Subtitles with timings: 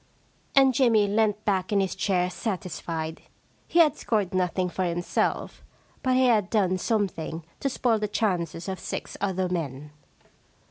[0.31, 3.21] * And Jimmy leant back in his chair satisfied.
[3.67, 5.63] He had scored nothing for himself,
[6.01, 9.91] but he had done some thing to spoil the chances of six other men.